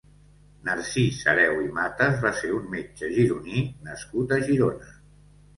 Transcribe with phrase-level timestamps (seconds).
[0.69, 4.91] Narcís Hereu i Matas va ser un metge gironí nascut a Girona.